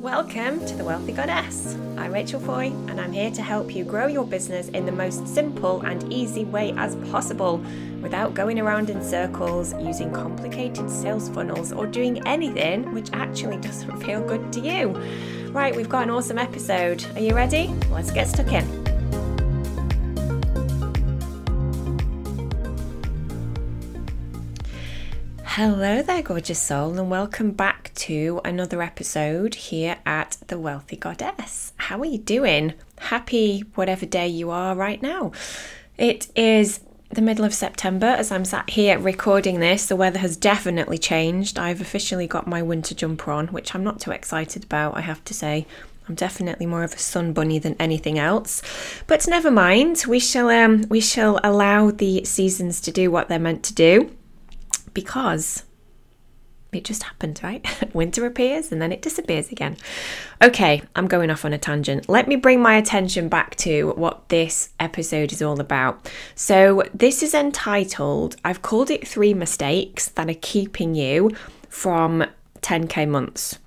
Welcome 0.00 0.64
to 0.66 0.76
The 0.76 0.84
Wealthy 0.84 1.12
Goddess. 1.12 1.74
I'm 1.96 2.12
Rachel 2.12 2.38
Foy, 2.38 2.66
and 2.88 3.00
I'm 3.00 3.12
here 3.12 3.30
to 3.30 3.40
help 3.40 3.74
you 3.74 3.82
grow 3.82 4.06
your 4.06 4.26
business 4.26 4.68
in 4.68 4.84
the 4.84 4.92
most 4.92 5.26
simple 5.26 5.80
and 5.80 6.12
easy 6.12 6.44
way 6.44 6.74
as 6.76 6.96
possible 7.10 7.64
without 8.02 8.34
going 8.34 8.60
around 8.60 8.90
in 8.90 9.02
circles, 9.02 9.72
using 9.80 10.12
complicated 10.12 10.90
sales 10.90 11.30
funnels, 11.30 11.72
or 11.72 11.86
doing 11.86 12.24
anything 12.26 12.92
which 12.92 13.08
actually 13.14 13.56
doesn't 13.62 14.02
feel 14.02 14.20
good 14.20 14.52
to 14.52 14.60
you. 14.60 14.88
Right, 15.50 15.74
we've 15.74 15.88
got 15.88 16.02
an 16.02 16.10
awesome 16.10 16.38
episode. 16.38 17.02
Are 17.16 17.22
you 17.22 17.34
ready? 17.34 17.68
Let's 17.90 18.10
get 18.10 18.28
stuck 18.28 18.52
in. 18.52 18.85
Hello 25.56 26.02
there, 26.02 26.20
gorgeous 26.20 26.60
soul, 26.60 26.98
and 26.98 27.08
welcome 27.08 27.52
back 27.52 27.90
to 27.94 28.42
another 28.44 28.82
episode 28.82 29.54
here 29.54 29.96
at 30.04 30.36
The 30.48 30.58
Wealthy 30.58 30.96
Goddess. 30.96 31.72
How 31.78 31.98
are 31.98 32.04
you 32.04 32.18
doing? 32.18 32.74
Happy 32.98 33.60
whatever 33.74 34.04
day 34.04 34.28
you 34.28 34.50
are 34.50 34.74
right 34.74 35.00
now. 35.00 35.32
It 35.96 36.28
is 36.36 36.80
the 37.08 37.22
middle 37.22 37.46
of 37.46 37.54
September 37.54 38.04
as 38.04 38.30
I'm 38.30 38.44
sat 38.44 38.68
here 38.68 38.98
recording 38.98 39.60
this. 39.60 39.86
The 39.86 39.96
weather 39.96 40.18
has 40.18 40.36
definitely 40.36 40.98
changed. 40.98 41.58
I've 41.58 41.80
officially 41.80 42.26
got 42.26 42.46
my 42.46 42.60
winter 42.60 42.94
jumper 42.94 43.30
on, 43.30 43.48
which 43.48 43.74
I'm 43.74 43.82
not 43.82 43.98
too 43.98 44.10
excited 44.10 44.64
about, 44.64 44.94
I 44.94 45.00
have 45.00 45.24
to 45.24 45.32
say. 45.32 45.66
I'm 46.06 46.16
definitely 46.16 46.66
more 46.66 46.84
of 46.84 46.92
a 46.92 46.98
sun 46.98 47.32
bunny 47.32 47.58
than 47.58 47.76
anything 47.80 48.18
else. 48.18 48.60
But 49.06 49.26
never 49.26 49.50
mind. 49.50 50.04
We 50.06 50.18
shall 50.18 50.50
um 50.50 50.84
we 50.90 51.00
shall 51.00 51.40
allow 51.42 51.92
the 51.92 52.26
seasons 52.26 52.78
to 52.82 52.92
do 52.92 53.10
what 53.10 53.30
they're 53.30 53.38
meant 53.38 53.62
to 53.62 53.74
do 53.74 54.10
because 54.96 55.62
it 56.72 56.84
just 56.84 57.02
happened, 57.02 57.38
right? 57.42 57.62
Winter 57.94 58.24
appears 58.24 58.72
and 58.72 58.80
then 58.80 58.92
it 58.92 59.02
disappears 59.02 59.52
again. 59.52 59.76
Okay, 60.42 60.82
I'm 60.96 61.06
going 61.06 61.30
off 61.30 61.44
on 61.44 61.52
a 61.52 61.58
tangent. 61.58 62.08
Let 62.08 62.28
me 62.28 62.36
bring 62.36 62.62
my 62.62 62.76
attention 62.76 63.28
back 63.28 63.56
to 63.56 63.92
what 63.92 64.30
this 64.30 64.70
episode 64.80 65.32
is 65.32 65.42
all 65.42 65.60
about. 65.60 66.10
So, 66.34 66.82
this 66.94 67.22
is 67.22 67.34
entitled, 67.34 68.36
I've 68.42 68.62
called 68.62 68.90
it 68.90 69.06
Three 69.06 69.34
Mistakes 69.34 70.08
That 70.08 70.30
Are 70.30 70.40
Keeping 70.40 70.94
You 70.94 71.30
from 71.68 72.24
10K 72.62 73.06
Months. 73.06 73.58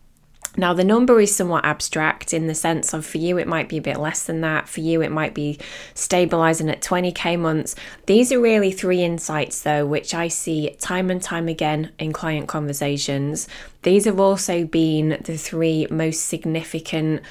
Now, 0.58 0.74
the 0.74 0.84
number 0.84 1.20
is 1.22 1.36
somewhat 1.36 1.64
abstract 1.64 2.34
in 2.34 2.48
the 2.48 2.56
sense 2.56 2.94
of 2.94 3.06
for 3.06 3.18
you, 3.18 3.38
it 3.38 3.48
might 3.48 3.70
be 3.70 3.78
a 3.78 3.82
bit 3.82 4.00
less 4.00 4.24
than 4.24 4.42
that. 4.42 4.68
For 4.68 4.82
you, 4.82 5.02
it 5.02 5.12
might 5.12 5.34
be 5.34 5.60
stabilizing 5.94 6.70
at 6.70 6.82
20K 6.82 7.40
months. 7.40 7.76
These 8.08 8.32
are 8.32 8.40
really 8.40 8.72
three 8.72 9.04
insights, 9.04 9.62
though, 9.62 9.86
which 9.86 10.14
I 10.14 10.28
see 10.28 10.76
time 10.80 11.10
and 11.10 11.22
time 11.22 11.48
again 11.48 11.92
in 12.00 12.14
client 12.14 12.48
conversations. 12.48 13.48
These 13.84 14.06
have 14.06 14.20
also 14.20 14.66
been 14.66 15.22
the 15.24 15.38
three 15.38 15.88
most 15.90 16.26
significant 16.26 17.22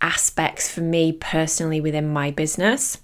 aspects 0.00 0.70
for 0.70 0.80
me 0.80 1.12
personally 1.12 1.80
within 1.80 2.12
my 2.12 2.30
business. 2.30 2.98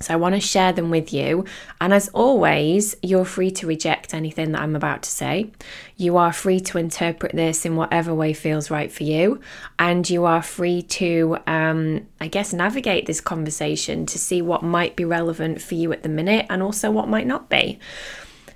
So 0.00 0.14
I 0.14 0.16
want 0.16 0.34
to 0.34 0.40
share 0.40 0.72
them 0.72 0.88
with 0.88 1.12
you. 1.12 1.44
And 1.78 1.92
as 1.92 2.08
always, 2.08 2.96
you're 3.02 3.26
free 3.26 3.50
to 3.52 3.66
reject 3.66 4.14
anything 4.14 4.52
that 4.52 4.62
I'm 4.62 4.74
about 4.74 5.02
to 5.02 5.10
say. 5.10 5.50
You 5.98 6.16
are 6.16 6.32
free 6.32 6.58
to 6.60 6.78
interpret 6.78 7.36
this 7.36 7.66
in 7.66 7.76
whatever 7.76 8.14
way 8.14 8.32
feels 8.32 8.70
right 8.70 8.90
for 8.90 9.02
you. 9.02 9.40
And 9.78 10.08
you 10.08 10.24
are 10.24 10.40
free 10.40 10.80
to, 10.82 11.36
um, 11.46 12.06
I 12.18 12.28
guess, 12.28 12.54
navigate 12.54 13.04
this 13.04 13.20
conversation 13.20 14.06
to 14.06 14.18
see 14.18 14.40
what 14.40 14.62
might 14.62 14.96
be 14.96 15.04
relevant 15.04 15.60
for 15.60 15.74
you 15.74 15.92
at 15.92 16.02
the 16.02 16.08
minute 16.08 16.46
and 16.48 16.62
also 16.62 16.90
what 16.90 17.08
might 17.08 17.26
not 17.26 17.50
be. 17.50 17.78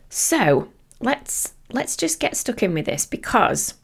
So 0.09 0.69
let's 1.01 1.53
let's 1.73 1.97
just 1.97 2.21
get 2.21 2.37
stuck 2.37 2.63
in 2.63 2.73
with 2.73 2.87
this 2.87 3.05
because 3.05 3.75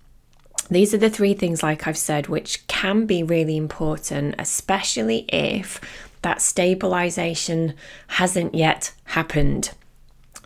these 0.70 0.94
are 0.94 0.98
the 0.98 1.11
three 1.11 1.34
things, 1.34 1.62
like 1.62 1.86
I've 1.86 1.98
said, 1.98 2.28
which 2.28 2.66
can 2.68 3.05
be 3.05 3.22
really 3.22 3.56
important, 3.56 4.36
especially 4.38 5.27
if 5.28 5.80
that 6.22 6.42
stabilization 6.42 7.74
hasn't 8.08 8.54
yet 8.54 8.92
happened. 9.05 9.72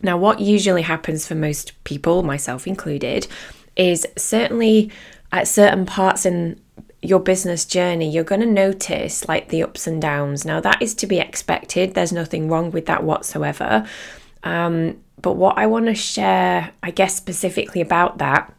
Now, 0.01 0.17
what 0.17 0.39
usually 0.39 0.83
happens 0.83 1.27
for 1.27 1.35
most 1.35 1.71
people, 1.83 2.23
myself 2.23 2.67
included, 2.67 3.27
is 3.75 4.05
certainly 4.17 4.91
at 5.31 5.47
certain 5.47 5.85
parts 5.85 6.25
in 6.25 6.59
your 7.01 7.19
business 7.19 7.65
journey, 7.65 8.09
you're 8.09 8.23
going 8.23 8.41
to 8.41 8.47
notice 8.47 9.27
like 9.27 9.49
the 9.49 9.63
ups 9.63 9.87
and 9.87 10.01
downs. 10.01 10.45
Now, 10.45 10.59
that 10.59 10.81
is 10.81 10.93
to 10.95 11.07
be 11.07 11.19
expected. 11.19 11.93
There's 11.93 12.11
nothing 12.11 12.49
wrong 12.49 12.71
with 12.71 12.85
that 12.87 13.03
whatsoever. 13.03 13.87
Um, 14.43 14.97
but 15.21 15.33
what 15.33 15.57
I 15.57 15.67
want 15.67 15.85
to 15.87 15.95
share, 15.95 16.71
I 16.83 16.91
guess, 16.91 17.15
specifically 17.15 17.81
about 17.81 18.17
that 18.19 18.53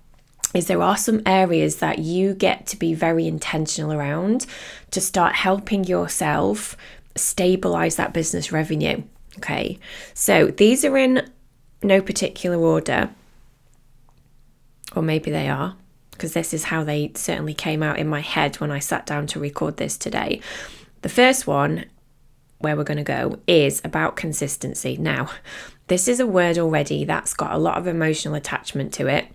is 0.54 0.66
there 0.66 0.82
are 0.82 0.96
some 0.96 1.22
areas 1.26 1.76
that 1.76 1.98
you 1.98 2.34
get 2.34 2.66
to 2.66 2.76
be 2.76 2.94
very 2.94 3.26
intentional 3.26 3.92
around 3.92 4.46
to 4.90 5.00
start 5.00 5.34
helping 5.34 5.84
yourself 5.84 6.76
stabilize 7.16 7.96
that 7.96 8.12
business 8.12 8.52
revenue. 8.52 9.02
Okay, 9.38 9.78
so 10.14 10.46
these 10.46 10.84
are 10.84 10.96
in 10.96 11.30
no 11.82 12.00
particular 12.00 12.56
order, 12.56 13.10
or 14.94 15.02
maybe 15.02 15.30
they 15.30 15.48
are, 15.48 15.76
because 16.12 16.32
this 16.32 16.54
is 16.54 16.64
how 16.64 16.82
they 16.82 17.12
certainly 17.14 17.52
came 17.52 17.82
out 17.82 17.98
in 17.98 18.08
my 18.08 18.20
head 18.20 18.56
when 18.56 18.70
I 18.70 18.78
sat 18.78 19.04
down 19.04 19.26
to 19.28 19.38
record 19.38 19.76
this 19.76 19.98
today. 19.98 20.40
The 21.02 21.10
first 21.10 21.46
one, 21.46 21.84
where 22.58 22.74
we're 22.74 22.84
going 22.84 22.96
to 22.96 23.04
go, 23.04 23.38
is 23.46 23.82
about 23.84 24.16
consistency. 24.16 24.96
Now, 24.96 25.28
this 25.88 26.08
is 26.08 26.18
a 26.18 26.26
word 26.26 26.56
already 26.56 27.04
that's 27.04 27.34
got 27.34 27.52
a 27.52 27.58
lot 27.58 27.76
of 27.76 27.86
emotional 27.86 28.34
attachment 28.34 28.94
to 28.94 29.06
it. 29.06 29.28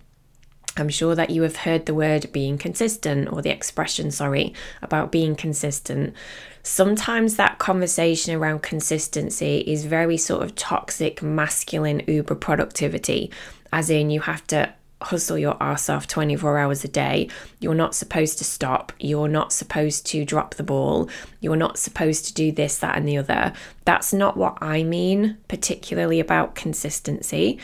I'm 0.78 0.90
sure 0.90 1.16
that 1.16 1.30
you 1.30 1.42
have 1.42 1.58
heard 1.58 1.86
the 1.86 1.94
word 1.94 2.32
being 2.32 2.58
consistent 2.58 3.32
or 3.32 3.42
the 3.42 3.50
expression, 3.50 4.10
sorry, 4.12 4.54
about 4.82 5.12
being 5.12 5.36
consistent. 5.36 6.16
Sometimes 6.64 7.36
that 7.36 7.60
conversation 7.60 8.36
around 8.36 8.62
consistency 8.62 9.60
is 9.68 9.86
very 9.86 10.18
sort 10.18 10.44
of 10.44 10.56
toxic, 10.56 11.22
masculine 11.22 12.02
uber 12.08 12.36
productivity, 12.36 13.32
as 13.74 13.90
in 13.90 14.10
you 14.10 14.22
have 14.22 14.46
to 14.48 14.74
hustle 15.02 15.38
your 15.38 15.58
ass 15.62 15.90
off 15.90 16.08
24 16.08 16.58
hours 16.60 16.84
a 16.84 16.88
day. 16.88 17.28
You're 17.60 17.74
not 17.74 17.96
supposed 17.96 18.38
to 18.38 18.44
stop. 18.44 18.94
You're 19.00 19.28
not 19.28 19.52
supposed 19.52 20.06
to 20.08 20.24
drop 20.24 20.56
the 20.56 20.64
ball. 20.64 21.10
You're 21.40 21.56
not 21.56 21.80
supposed 21.80 22.26
to 22.28 22.34
do 22.34 22.52
this, 22.52 22.78
that, 22.78 22.96
and 22.96 23.08
the 23.08 23.18
other. 23.18 23.54
That's 23.84 24.14
not 24.14 24.38
what 24.38 24.60
I 24.62 24.84
mean, 24.84 25.38
particularly 25.48 26.20
about 26.20 26.56
consistency 26.56 27.60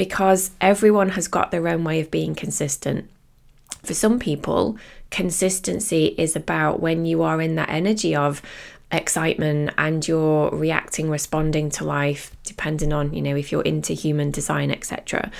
because 0.00 0.52
everyone 0.62 1.10
has 1.10 1.28
got 1.28 1.50
their 1.50 1.68
own 1.68 1.84
way 1.84 2.00
of 2.00 2.10
being 2.10 2.34
consistent. 2.34 3.10
For 3.84 3.92
some 3.92 4.18
people, 4.18 4.78
consistency 5.10 6.14
is 6.16 6.34
about 6.34 6.80
when 6.80 7.04
you 7.04 7.22
are 7.22 7.38
in 7.38 7.56
that 7.56 7.68
energy 7.68 8.16
of 8.16 8.40
excitement 8.90 9.74
and 9.76 10.08
you're 10.08 10.48
reacting, 10.52 11.10
responding 11.10 11.68
to 11.72 11.84
life, 11.84 12.34
depending 12.44 12.94
on, 12.94 13.12
you 13.12 13.20
know, 13.20 13.36
if 13.36 13.52
you're 13.52 13.60
into 13.60 13.92
human 13.92 14.30
design, 14.30 14.70
etc. 14.70 15.30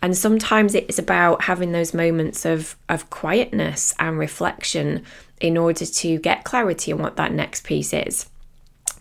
And 0.00 0.16
sometimes 0.16 0.74
it's 0.74 0.98
about 0.98 1.42
having 1.42 1.72
those 1.72 1.92
moments 1.92 2.46
of, 2.46 2.74
of 2.88 3.10
quietness 3.10 3.94
and 3.98 4.18
reflection 4.18 5.04
in 5.42 5.58
order 5.58 5.84
to 5.84 6.18
get 6.20 6.42
clarity 6.42 6.90
on 6.90 7.00
what 7.00 7.16
that 7.16 7.32
next 7.32 7.64
piece 7.64 7.92
is. 7.92 8.30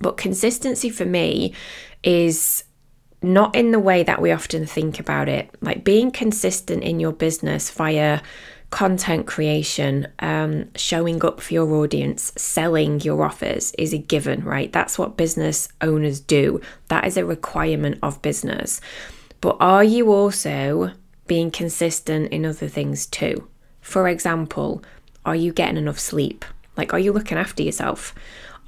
But 0.01 0.17
consistency 0.17 0.89
for 0.89 1.05
me 1.05 1.53
is 2.03 2.65
not 3.25 3.55
in 3.55 3.71
the 3.71 3.79
way 3.79 4.03
that 4.03 4.21
we 4.21 4.31
often 4.31 4.65
think 4.65 4.99
about 4.99 5.27
it. 5.27 5.49
Like 5.61 5.83
being 5.83 6.11
consistent 6.11 6.83
in 6.83 6.99
your 6.99 7.11
business 7.11 7.69
via 7.69 8.21
content 8.69 9.25
creation, 9.25 10.07
um, 10.19 10.69
showing 10.75 11.23
up 11.23 11.39
for 11.39 11.53
your 11.53 11.71
audience, 11.75 12.33
selling 12.35 12.99
your 13.01 13.23
offers 13.23 13.71
is 13.77 13.93
a 13.93 13.97
given, 13.97 14.43
right? 14.43 14.71
That's 14.71 14.97
what 14.97 15.17
business 15.17 15.69
owners 15.81 16.19
do. 16.19 16.59
That 16.89 17.05
is 17.05 17.17
a 17.17 17.25
requirement 17.25 17.99
of 18.03 18.21
business. 18.21 18.81
But 19.41 19.57
are 19.59 19.83
you 19.83 20.11
also 20.11 20.91
being 21.27 21.51
consistent 21.51 22.31
in 22.31 22.45
other 22.45 22.67
things 22.67 23.05
too? 23.05 23.47
For 23.81 24.07
example, 24.07 24.83
are 25.25 25.35
you 25.35 25.53
getting 25.53 25.77
enough 25.77 25.99
sleep? 25.99 26.43
Like, 26.75 26.93
are 26.93 26.99
you 26.99 27.13
looking 27.13 27.37
after 27.37 27.63
yourself? 27.63 28.13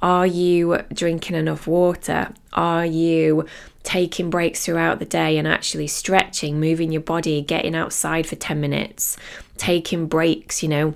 Are 0.00 0.26
you 0.26 0.82
drinking 0.92 1.36
enough 1.36 1.66
water? 1.66 2.32
Are 2.52 2.86
you 2.86 3.46
taking 3.82 4.28
breaks 4.28 4.64
throughout 4.64 4.98
the 4.98 5.04
day 5.04 5.38
and 5.38 5.48
actually 5.48 5.86
stretching, 5.86 6.60
moving 6.60 6.92
your 6.92 7.00
body, 7.00 7.40
getting 7.40 7.74
outside 7.74 8.26
for 8.26 8.36
10 8.36 8.60
minutes, 8.60 9.16
taking 9.56 10.06
breaks, 10.06 10.62
you 10.62 10.68
know. 10.68 10.94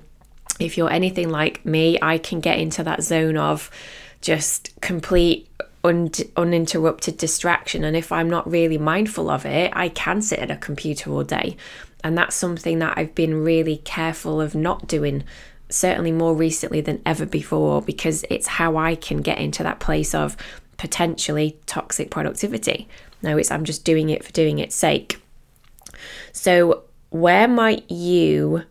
If 0.61 0.77
you're 0.77 0.93
anything 0.93 1.31
like 1.31 1.65
me, 1.65 1.99
I 2.03 2.19
can 2.19 2.41
get 2.41 2.59
into 2.59 2.85
that 2.85 3.03
zone 3.03 3.37
of 3.37 3.71
just 4.21 4.79
complete 4.83 5.49
un- 5.85 6.11
uninterrupted 6.37 7.17
distraction. 7.17 7.83
And 7.85 7.97
if 7.97 8.13
I'm 8.13 8.29
not 8.29 8.49
really 8.51 8.79
mindful 8.79 9.31
of 9.31 9.47
it, 9.47 9.73
I 9.75 9.89
can 9.89 10.23
sit 10.23 10.39
at 10.39 10.51
a 10.51 10.57
computer 10.57 11.11
all 11.11 11.25
day. 11.25 11.57
And 12.05 12.19
that's 12.19 12.37
something 12.37 12.79
that 12.81 12.99
I've 12.99 13.15
been 13.15 13.43
really 13.43 13.79
careful 13.79 14.41
of 14.41 14.55
not 14.55 14.87
doing, 14.87 15.25
certainly 15.73 16.13
more 16.13 16.35
recently 16.35 16.81
than 16.81 17.03
ever 17.05 17.27
before, 17.27 17.83
because 17.83 18.25
it's 18.31 18.47
how 18.47 18.77
I 18.77 18.95
can 18.95 19.19
get 19.19 19.39
into 19.39 19.63
that 19.63 19.81
place 19.81 20.15
of 20.15 20.37
potentially 20.77 21.59
toxic 21.67 22.11
productivity. 22.11 22.89
No, 23.23 23.39
it's 23.39 23.51
I'm 23.51 23.65
just 23.65 23.85
doing 23.85 24.11
it 24.11 24.25
for 24.25 24.33
doing 24.33 24.59
its 24.59 24.75
sake. 24.75 25.23
So, 26.33 26.85
where 27.11 27.47
might 27.47 27.91
you 27.91 28.65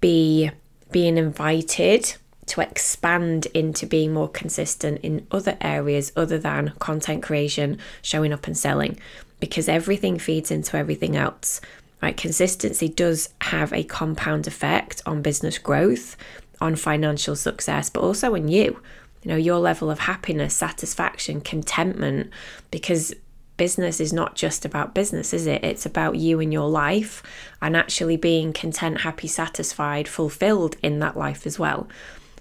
be 0.00 0.50
being 0.90 1.18
invited 1.18 2.16
to 2.46 2.60
expand 2.60 3.46
into 3.46 3.86
being 3.86 4.12
more 4.12 4.28
consistent 4.28 5.00
in 5.02 5.26
other 5.30 5.56
areas 5.60 6.12
other 6.16 6.38
than 6.38 6.72
content 6.78 7.22
creation, 7.22 7.78
showing 8.02 8.32
up 8.32 8.46
and 8.46 8.56
selling, 8.56 8.98
because 9.40 9.68
everything 9.68 10.18
feeds 10.18 10.50
into 10.50 10.76
everything 10.76 11.16
else. 11.16 11.60
Right? 12.06 12.16
Consistency 12.16 12.88
does 12.88 13.30
have 13.40 13.72
a 13.72 13.82
compound 13.82 14.46
effect 14.46 15.02
on 15.06 15.22
business 15.22 15.58
growth, 15.58 16.16
on 16.60 16.76
financial 16.76 17.34
success, 17.34 17.90
but 17.90 18.00
also 18.04 18.36
on 18.36 18.46
you. 18.46 18.80
You 19.24 19.30
know, 19.30 19.36
your 19.36 19.58
level 19.58 19.90
of 19.90 19.98
happiness, 19.98 20.54
satisfaction, 20.54 21.40
contentment, 21.40 22.30
because 22.70 23.12
business 23.56 23.98
is 23.98 24.12
not 24.12 24.36
just 24.36 24.64
about 24.64 24.94
business, 24.94 25.34
is 25.34 25.48
it? 25.48 25.64
It's 25.64 25.84
about 25.84 26.14
you 26.14 26.38
and 26.38 26.52
your 26.52 26.68
life 26.68 27.24
and 27.60 27.76
actually 27.76 28.16
being 28.16 28.52
content, 28.52 29.00
happy, 29.00 29.26
satisfied, 29.26 30.06
fulfilled 30.06 30.76
in 30.84 31.00
that 31.00 31.16
life 31.16 31.44
as 31.44 31.58
well. 31.58 31.88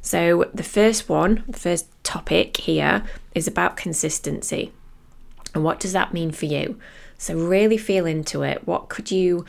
So, 0.04 0.48
the 0.54 0.62
first 0.62 1.10
one, 1.10 1.44
the 1.48 1.58
first 1.58 1.88
topic 2.04 2.58
here 2.58 3.04
is 3.34 3.48
about 3.48 3.78
consistency. 3.78 4.72
And 5.56 5.64
what 5.64 5.80
does 5.80 5.94
that 5.94 6.14
mean 6.14 6.30
for 6.30 6.46
you? 6.46 6.80
So, 7.18 7.36
really 7.36 7.78
feel 7.78 8.06
into 8.06 8.44
it. 8.44 8.68
What 8.68 8.90
could 8.90 9.12
you 9.12 9.46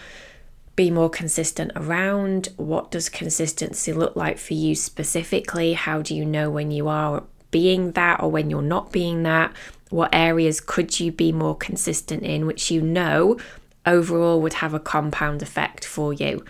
be 0.77 0.91
more 0.91 1.11
consistent 1.11 1.73
around? 1.75 2.51
What 2.57 2.91
does 2.91 3.09
consistency 3.09 3.93
look 3.93 4.15
like 4.15 4.39
for 4.39 4.55
you 4.55 4.75
specifically? 4.75 5.73
How 5.73 6.03
do 6.03 6.15
you 6.15 6.25
know 6.25 6.51
when 6.51 6.71
you 6.71 6.87
are 6.89 7.25
being 7.51 7.93
that 7.93 8.23
or 8.23 8.31
when 8.31 8.51
you're 8.51 8.63
not 8.63 8.93
being 8.93 9.23
that? 9.25 9.53
What 9.91 10.15
areas 10.15 10.61
could 10.61 11.01
you 11.01 11.13
be 11.13 11.33
more 11.33 11.57
consistent 11.57 12.23
in, 12.23 12.47
which 12.47 12.71
you 12.71 12.83
know 12.83 13.39
overall 13.87 14.41
would 14.41 14.55
have 14.55 14.75
a 14.75 14.81
compound 14.81 15.43
effect 15.43 15.85
for 15.85 16.13
you? 16.13 16.45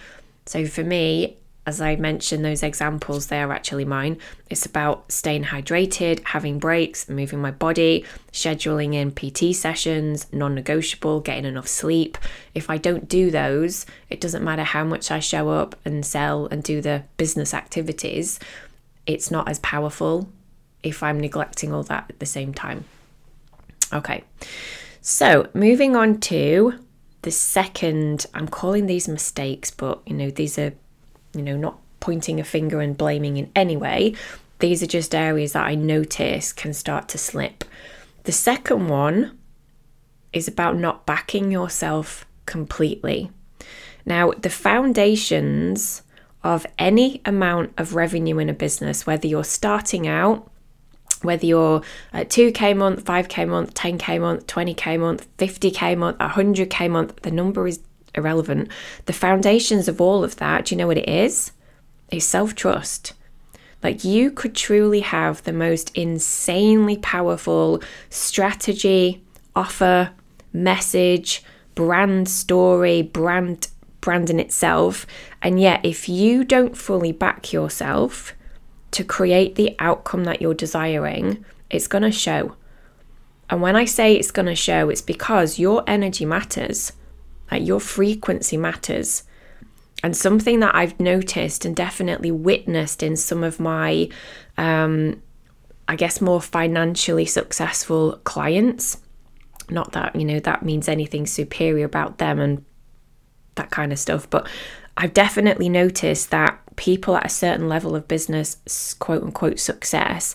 So, 0.45 0.67
for 0.67 0.85
me, 0.85 1.37
as 1.67 1.81
I 1.81 1.97
mentioned, 1.97 2.45
those 2.45 2.63
examples, 2.63 3.27
they 3.27 3.43
are 3.43 3.53
actually 3.53 3.85
mine. 3.85 4.19
It's 4.49 4.65
about 4.65 5.11
staying 5.11 5.45
hydrated, 5.45 6.23
having 6.25 6.61
breaks, 6.61 7.09
moving 7.09 7.41
my 7.41 7.51
body, 7.51 8.05
scheduling 8.33 8.95
in 8.95 9.11
PT 9.11 9.55
sessions, 9.55 10.33
non 10.33 10.55
negotiable, 10.55 11.21
getting 11.21 11.45
enough 11.45 11.67
sleep. 11.67 12.19
If 12.55 12.71
I 12.71 12.79
don't 12.79 13.09
do 13.09 13.33
those, 13.33 13.85
it 14.09 14.21
doesn't 14.21 14.45
matter 14.45 14.63
how 14.63 14.85
much 14.85 15.11
I 15.11 15.19
show 15.19 15.49
up 15.49 15.75
and 15.85 16.07
sell 16.07 16.47
and 16.47 16.63
do 16.63 16.81
the 16.81 17.03
business 17.17 17.53
activities, 17.53 18.39
it's 19.07 19.31
not 19.31 19.49
as 19.49 19.59
powerful 19.59 20.29
if 20.85 21.03
I'm 21.03 21.19
neglecting 21.19 21.73
all 21.73 21.83
that 21.85 22.07
at 22.09 22.21
the 22.21 22.27
same 22.27 22.55
time. 22.55 22.85
Okay, 23.93 24.23
so 25.01 25.49
moving 25.53 25.97
on 25.97 26.21
to 26.21 26.79
the 27.23 27.31
second, 27.33 28.27
I'm 28.35 28.47
calling 28.47 28.87
these 28.87 29.09
mistakes, 29.09 29.73
but 29.73 30.01
you 30.07 30.15
know, 30.15 30.31
these 30.31 30.59
are 30.59 30.73
you 31.37 31.43
know, 31.43 31.57
not 31.57 31.79
pointing 32.01 32.41
a 32.41 32.45
finger 32.45 32.81
and 32.81 32.97
blaming 32.97 33.37
in 33.37 33.51
any 33.55 33.77
way. 33.77 34.15
These 34.59 34.83
are 34.83 34.87
just 34.87 35.15
areas 35.15 35.53
that 35.53 35.67
I 35.67 35.75
notice 35.75 36.53
can 36.53 36.73
start 36.73 37.09
to 37.11 37.19
slip. 37.19 37.65
The 38.25 38.33
second 38.33 38.89
one 38.89 39.39
is 40.33 40.49
about 40.49 40.77
not 40.77 41.07
backing 41.07 41.51
yourself 41.51 42.27
completely. 42.47 43.31
Now, 44.05 44.31
the 44.33 44.51
foundations 44.51 46.03
of 46.43 46.65
any 46.79 47.21
amount 47.25 47.73
of 47.77 47.95
revenue 47.95 48.39
in 48.39 48.49
a 48.49 48.55
business, 48.55 49.07
whether 49.07 49.27
you're 49.27 49.45
starting 49.45 50.07
out, 50.07 50.51
whether 51.23 51.45
you're 51.45 51.83
at 52.13 52.29
2k 52.29 52.77
month, 52.77 53.05
5k 53.05 53.49
month, 53.49 53.75
10k 53.75 54.21
month, 54.21 54.47
20k 54.47 55.01
month, 55.01 55.27
50k 55.39 55.99
month, 55.99 56.19
100k 56.19 56.91
month, 56.91 57.23
the 57.23 57.31
number 57.31 57.67
is 57.67 57.81
irrelevant. 58.17 58.71
The 59.07 59.13
foundations 59.13 59.89
of 59.89 60.01
all 60.01 60.25
of 60.25 60.37
that, 60.37 60.67
do 60.67 60.75
you 60.75 60.79
know 60.79 60.87
what 60.87 60.99
it 60.99 61.09
is? 61.09 61.53
It's 62.11 62.25
self 62.25 62.55
trust. 62.55 63.13
Like 63.83 64.05
you 64.05 64.31
could 64.31 64.55
truly 64.55 65.01
have 65.01 65.43
the 65.43 65.53
most 65.53 65.97
insanely 65.97 66.97
powerful 66.99 67.83
strategy, 68.11 69.23
offer, 69.55 70.11
message, 70.53 71.45
brand 71.75 72.29
story, 72.29 73.03
brand 73.03 73.69
brand 74.01 74.31
in 74.31 74.39
itself. 74.41 75.07
And 75.43 75.61
yet 75.61 75.85
if 75.85 76.09
you 76.09 76.45
don't 76.45 76.77
fully 76.77 77.13
back 77.13 77.53
yourself 77.53 78.35
to 78.93 79.03
create 79.05 79.57
the 79.57 79.75
outcome 79.79 80.25
that 80.25 80.41
you're 80.41 80.55
desiring, 80.55 81.45
it's 81.71 81.89
going 81.89 82.03
to 82.03 82.13
show. 82.13 82.57
And 83.51 83.61
when 83.61 83.77
I 83.77 83.85
say 83.85 84.15
it's 84.15 84.31
going 84.31 84.47
to 84.47 84.55
show, 84.55 84.89
it's 84.89 85.03
because 85.03 85.59
your 85.59 85.83
energy 85.87 86.25
matters. 86.25 86.93
Like 87.51 87.67
your 87.67 87.81
frequency 87.81 88.57
matters. 88.57 89.25
And 90.03 90.17
something 90.17 90.61
that 90.61 90.75
I've 90.75 90.99
noticed 91.01 91.65
and 91.65 91.75
definitely 91.75 92.31
witnessed 92.31 93.03
in 93.03 93.17
some 93.17 93.43
of 93.43 93.59
my, 93.59 94.09
um, 94.59 95.23
I 95.89 95.97
guess, 95.97 96.21
more 96.21 96.41
financially 96.41 97.25
successful 97.25 98.21
clients, 98.25 98.99
not 99.71 99.93
that, 99.93 100.15
you 100.15 100.25
know, 100.25 100.39
that 100.41 100.63
means 100.63 100.89
anything 100.89 101.27
superior 101.27 101.87
about 101.87 102.19
them 102.19 102.41
and 102.41 102.65
that 103.55 103.71
kind 103.71 103.93
of 103.93 103.99
stuff, 103.99 104.29
but 104.29 104.49
I've 104.97 105.13
definitely 105.13 105.69
noticed 105.69 106.31
that 106.31 106.59
people 106.77 107.17
at 107.17 107.27
a 107.27 107.31
certain 107.31 107.69
level 107.69 107.95
of 107.97 108.07
business, 108.09 108.95
quote 108.95 109.23
unquote, 109.23 109.59
success, 109.59 110.35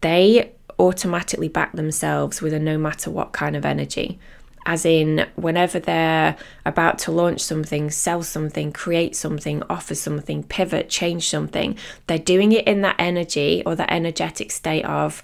they 0.00 0.52
automatically 0.78 1.48
back 1.48 1.72
themselves 1.72 2.42
with 2.42 2.52
a 2.52 2.58
no 2.58 2.76
matter 2.76 3.10
what 3.10 3.32
kind 3.32 3.54
of 3.54 3.64
energy 3.64 4.18
as 4.66 4.84
in 4.84 5.26
whenever 5.36 5.78
they're 5.78 6.36
about 6.64 6.98
to 7.00 7.12
launch 7.12 7.40
something, 7.40 7.90
sell 7.90 8.22
something, 8.22 8.72
create 8.72 9.14
something, 9.14 9.62
offer 9.68 9.94
something, 9.94 10.42
pivot, 10.42 10.88
change 10.88 11.28
something, 11.28 11.76
they're 12.06 12.18
doing 12.18 12.52
it 12.52 12.66
in 12.66 12.80
that 12.82 12.96
energy 12.98 13.62
or 13.66 13.74
that 13.74 13.92
energetic 13.92 14.50
state 14.50 14.84
of, 14.84 15.22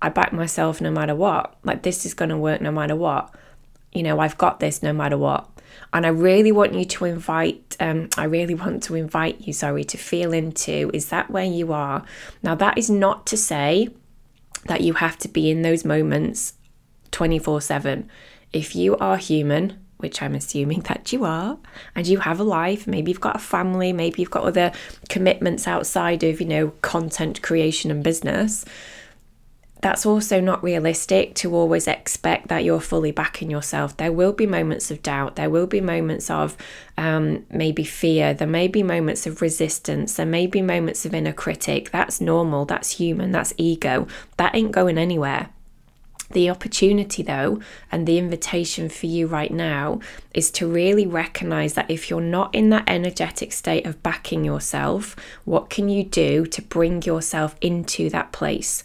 I 0.00 0.08
back 0.08 0.32
myself 0.32 0.80
no 0.80 0.90
matter 0.90 1.14
what. 1.14 1.56
Like, 1.64 1.82
this 1.82 2.06
is 2.06 2.14
going 2.14 2.28
to 2.28 2.36
work 2.36 2.60
no 2.60 2.70
matter 2.70 2.94
what. 2.94 3.34
You 3.92 4.02
know, 4.02 4.20
I've 4.20 4.38
got 4.38 4.60
this 4.60 4.82
no 4.82 4.92
matter 4.92 5.18
what. 5.18 5.48
And 5.92 6.06
I 6.06 6.10
really 6.10 6.52
want 6.52 6.74
you 6.74 6.84
to 6.84 7.04
invite, 7.06 7.76
um, 7.80 8.08
I 8.16 8.24
really 8.24 8.54
want 8.54 8.82
to 8.84 8.94
invite 8.94 9.40
you, 9.46 9.52
sorry, 9.52 9.84
to 9.84 9.98
feel 9.98 10.32
into 10.32 10.90
is 10.92 11.08
that 11.08 11.30
where 11.30 11.44
you 11.44 11.72
are? 11.72 12.04
Now, 12.42 12.54
that 12.54 12.78
is 12.78 12.90
not 12.90 13.26
to 13.26 13.36
say 13.36 13.88
that 14.66 14.80
you 14.80 14.94
have 14.94 15.18
to 15.18 15.28
be 15.28 15.50
in 15.50 15.62
those 15.62 15.84
moments 15.84 16.54
24 17.12 17.60
7 17.60 18.10
if 18.52 18.74
you 18.74 18.96
are 18.98 19.16
human, 19.16 19.78
which 19.98 20.20
I'm 20.20 20.34
assuming 20.34 20.80
that 20.82 21.12
you 21.12 21.24
are, 21.24 21.58
and 21.94 22.06
you 22.06 22.18
have 22.18 22.40
a 22.40 22.44
life, 22.44 22.86
maybe 22.86 23.10
you've 23.10 23.20
got 23.20 23.36
a 23.36 23.40
family, 23.40 23.92
maybe 23.92 24.20
you've 24.20 24.30
got 24.30 24.44
other 24.44 24.72
commitments 25.08 25.66
outside 25.66 26.22
of, 26.22 26.40
you 26.40 26.46
know, 26.46 26.68
content 26.82 27.42
creation 27.42 27.90
and 27.90 28.04
business, 28.04 28.64
that's 29.82 30.06
also 30.06 30.40
not 30.40 30.62
realistic 30.62 31.34
to 31.36 31.54
always 31.54 31.86
expect 31.86 32.48
that 32.48 32.64
you're 32.64 32.80
fully 32.80 33.12
backing 33.12 33.50
yourself. 33.50 33.96
There 33.96 34.10
will 34.10 34.32
be 34.32 34.46
moments 34.46 34.90
of 34.90 35.02
doubt. 35.02 35.36
There 35.36 35.50
will 35.50 35.66
be 35.66 35.80
moments 35.80 36.30
of 36.30 36.56
um, 36.96 37.44
maybe 37.50 37.84
fear. 37.84 38.32
There 38.32 38.48
may 38.48 38.68
be 38.68 38.82
moments 38.82 39.26
of 39.26 39.42
resistance. 39.42 40.14
There 40.14 40.26
may 40.26 40.46
be 40.46 40.62
moments 40.62 41.04
of 41.04 41.14
inner 41.14 41.32
critic. 41.32 41.90
That's 41.90 42.20
normal. 42.20 42.64
That's 42.64 42.92
human. 42.92 43.32
That's 43.32 43.52
ego. 43.58 44.08
That 44.38 44.54
ain't 44.54 44.72
going 44.72 44.98
anywhere. 44.98 45.50
The 46.30 46.50
opportunity, 46.50 47.22
though, 47.22 47.60
and 47.92 48.06
the 48.06 48.18
invitation 48.18 48.88
for 48.88 49.06
you 49.06 49.26
right 49.26 49.52
now 49.52 50.00
is 50.34 50.50
to 50.52 50.66
really 50.66 51.06
recognize 51.06 51.74
that 51.74 51.90
if 51.90 52.10
you're 52.10 52.20
not 52.20 52.54
in 52.54 52.70
that 52.70 52.84
energetic 52.88 53.52
state 53.52 53.86
of 53.86 54.02
backing 54.02 54.44
yourself, 54.44 55.14
what 55.44 55.70
can 55.70 55.88
you 55.88 56.02
do 56.02 56.44
to 56.46 56.62
bring 56.62 57.02
yourself 57.02 57.56
into 57.60 58.10
that 58.10 58.32
place? 58.32 58.82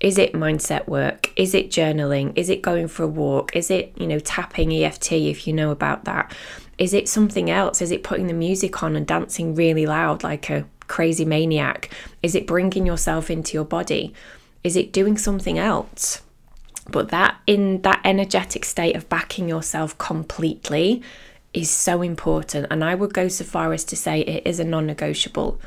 Is 0.00 0.18
it 0.18 0.32
mindset 0.32 0.88
work? 0.88 1.32
Is 1.36 1.54
it 1.54 1.70
journaling? 1.70 2.32
Is 2.36 2.50
it 2.50 2.60
going 2.60 2.88
for 2.88 3.04
a 3.04 3.08
walk? 3.08 3.54
Is 3.54 3.70
it, 3.70 3.92
you 3.96 4.06
know, 4.06 4.18
tapping 4.18 4.72
EFT 4.72 5.12
if 5.12 5.46
you 5.46 5.52
know 5.52 5.70
about 5.70 6.04
that? 6.04 6.34
Is 6.76 6.92
it 6.92 7.08
something 7.08 7.48
else? 7.48 7.80
Is 7.80 7.92
it 7.92 8.02
putting 8.02 8.26
the 8.26 8.34
music 8.34 8.82
on 8.82 8.96
and 8.96 9.06
dancing 9.06 9.54
really 9.54 9.86
loud 9.86 10.24
like 10.24 10.50
a 10.50 10.66
crazy 10.88 11.24
maniac? 11.24 11.88
Is 12.22 12.34
it 12.34 12.48
bringing 12.48 12.84
yourself 12.84 13.30
into 13.30 13.54
your 13.54 13.64
body? 13.64 14.12
Is 14.64 14.76
it 14.76 14.92
doing 14.92 15.16
something 15.16 15.58
else? 15.58 16.20
But 16.88 17.10
that 17.10 17.40
in 17.46 17.82
that 17.82 18.00
energetic 18.04 18.64
state 18.64 18.96
of 18.96 19.08
backing 19.08 19.48
yourself 19.48 19.96
completely 19.98 21.02
is 21.54 21.70
so 21.70 22.02
important. 22.02 22.66
And 22.70 22.82
I 22.82 22.94
would 22.94 23.14
go 23.14 23.28
so 23.28 23.44
far 23.44 23.72
as 23.72 23.84
to 23.84 23.96
say 23.96 24.20
it 24.20 24.46
is 24.46 24.58
a 24.58 24.64
non 24.64 24.86
negotiable. 24.86 25.60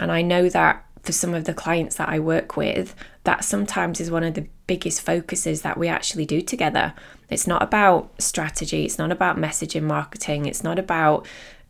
And 0.00 0.10
I 0.10 0.22
know 0.22 0.48
that 0.48 0.84
for 1.02 1.12
some 1.12 1.34
of 1.34 1.44
the 1.44 1.54
clients 1.54 1.96
that 1.96 2.08
I 2.08 2.18
work 2.18 2.56
with, 2.56 2.94
that 3.24 3.44
sometimes 3.44 4.00
is 4.00 4.10
one 4.10 4.24
of 4.24 4.34
the 4.34 4.46
biggest 4.66 5.00
focuses 5.00 5.62
that 5.62 5.76
we 5.76 5.88
actually 5.88 6.26
do 6.26 6.40
together. 6.40 6.94
It's 7.28 7.46
not 7.46 7.62
about 7.62 8.22
strategy, 8.22 8.84
it's 8.84 8.98
not 8.98 9.10
about 9.10 9.36
messaging 9.36 9.82
marketing, 9.82 10.46
it's 10.46 10.62
not 10.62 10.78
about 10.78 11.26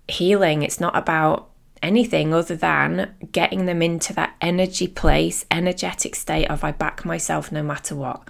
healing, 0.07 0.63
it's 0.63 0.81
not 0.81 0.97
about 0.97 1.49
anything 1.83 2.33
other 2.33 2.55
than 2.55 3.15
getting 3.33 3.67
them 3.67 3.83
into 3.83 4.13
that 4.13 4.37
energy 4.41 4.87
place, 4.87 5.45
energetic 5.51 6.15
state 6.15 6.49
of 6.49 6.63
I 6.63 6.73
back 6.73 7.05
myself 7.05 7.51
no 7.51 7.63
matter 7.63 7.97
what. 7.97 8.29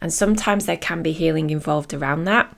And 0.00 0.12
sometimes 0.12 0.66
there 0.66 0.76
can 0.76 1.02
be 1.02 1.12
healing 1.12 1.50
involved 1.50 1.92
around 1.92 2.24
that 2.24 2.54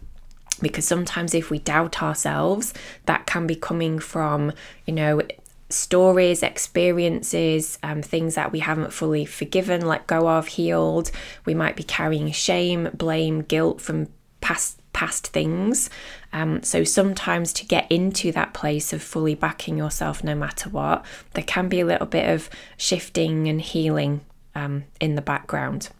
because 0.60 0.84
sometimes 0.84 1.34
if 1.34 1.50
we 1.50 1.58
doubt 1.58 2.02
ourselves, 2.02 2.74
that 3.06 3.26
can 3.26 3.46
be 3.46 3.56
coming 3.56 3.98
from, 3.98 4.52
you 4.86 4.92
know, 4.92 5.22
stories, 5.70 6.42
experiences, 6.42 7.78
um, 7.82 8.02
things 8.02 8.34
that 8.34 8.52
we 8.52 8.58
haven't 8.58 8.92
fully 8.92 9.24
forgiven, 9.24 9.86
let 9.86 10.06
go 10.06 10.28
of, 10.28 10.48
healed. 10.48 11.10
We 11.44 11.54
might 11.54 11.76
be 11.76 11.82
carrying 11.82 12.30
shame, 12.32 12.90
blame, 12.92 13.42
guilt 13.42 13.80
from 13.80 14.08
past 14.40 14.76
past 14.92 15.28
things. 15.28 15.88
Um, 16.32 16.62
so 16.62 16.82
sometimes 16.82 17.52
to 17.54 17.64
get 17.64 17.90
into 17.90 18.32
that 18.32 18.52
place 18.52 18.92
of 18.92 19.02
fully 19.02 19.36
backing 19.36 19.78
yourself 19.78 20.24
no 20.24 20.34
matter 20.34 20.68
what, 20.68 21.04
there 21.34 21.44
can 21.44 21.68
be 21.68 21.80
a 21.80 21.86
little 21.86 22.06
bit 22.06 22.28
of 22.28 22.50
shifting 22.76 23.48
and 23.48 23.60
healing 23.60 24.20
um, 24.54 24.84
in 25.00 25.14
the 25.14 25.22
background. 25.22 25.90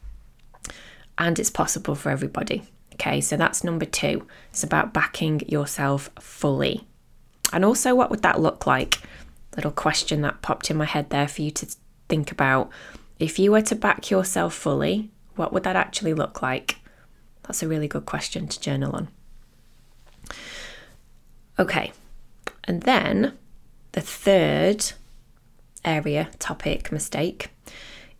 And 1.20 1.38
it's 1.38 1.50
possible 1.50 1.94
for 1.94 2.08
everybody. 2.10 2.62
Okay, 2.94 3.20
so 3.20 3.36
that's 3.36 3.62
number 3.62 3.84
two. 3.84 4.26
It's 4.48 4.64
about 4.64 4.94
backing 4.94 5.40
yourself 5.46 6.10
fully. 6.18 6.86
And 7.52 7.62
also, 7.62 7.94
what 7.94 8.10
would 8.10 8.22
that 8.22 8.40
look 8.40 8.66
like? 8.66 9.00
Little 9.54 9.70
question 9.70 10.22
that 10.22 10.40
popped 10.40 10.70
in 10.70 10.78
my 10.78 10.86
head 10.86 11.10
there 11.10 11.28
for 11.28 11.42
you 11.42 11.50
to 11.50 11.66
think 12.08 12.32
about. 12.32 12.70
If 13.18 13.38
you 13.38 13.52
were 13.52 13.60
to 13.62 13.76
back 13.76 14.10
yourself 14.10 14.54
fully, 14.54 15.10
what 15.36 15.52
would 15.52 15.64
that 15.64 15.76
actually 15.76 16.14
look 16.14 16.40
like? 16.40 16.76
That's 17.42 17.62
a 17.62 17.68
really 17.68 17.88
good 17.88 18.06
question 18.06 18.48
to 18.48 18.60
journal 18.60 18.96
on. 18.96 19.08
Okay, 21.58 21.92
and 22.64 22.82
then 22.82 23.36
the 23.92 24.00
third 24.00 24.92
area, 25.84 26.30
topic, 26.38 26.90
mistake 26.90 27.50